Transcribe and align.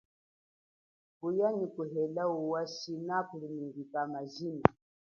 Kuya 1.17 1.47
nyi 1.57 1.67
kuhela 1.73 2.23
uwa, 2.39 2.61
shina 2.75 3.15
kulinyika 3.27 3.99
majina. 4.11 4.67